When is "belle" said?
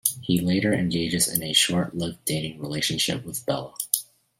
3.45-3.77